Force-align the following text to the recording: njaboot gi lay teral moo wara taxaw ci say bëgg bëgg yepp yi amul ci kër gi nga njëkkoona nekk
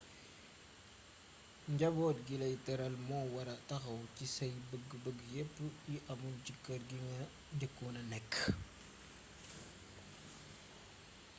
njaboot 1.73 2.17
gi 2.25 2.35
lay 2.41 2.55
teral 2.65 2.95
moo 3.07 3.25
wara 3.35 3.55
taxaw 3.69 3.99
ci 4.15 4.25
say 4.35 4.53
bëgg 4.69 4.89
bëgg 5.03 5.19
yepp 5.35 5.53
yi 5.91 5.97
amul 6.11 6.35
ci 6.45 6.53
kër 6.63 6.81
gi 6.89 6.97
nga 7.07 7.17
njëkkoona 7.55 8.01
nekk 8.11 8.33